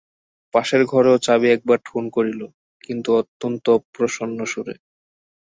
[0.53, 2.41] পাশের ঘরেও চাবি একবার ঠুন করিল,
[2.83, 4.75] কিন্তু অত্যন্ত অপ্রসন্ন সুরে।